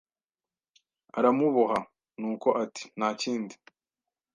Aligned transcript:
Aramuboha, 1.17 1.77
nuko 2.19 2.49
ati 2.63 2.83
nta 2.97 3.09
kindi 3.21 3.55